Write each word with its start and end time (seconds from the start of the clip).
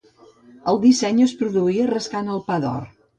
El 0.71 0.79
disseny 0.85 1.19
es 1.25 1.33
produïa 1.41 1.85
rascant 1.91 2.33
el 2.37 2.41
pa 2.49 2.57
d'or. 2.65 2.89